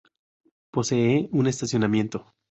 Posee 0.71 1.29
un 1.31 1.45
estacionamiento. 1.45 2.33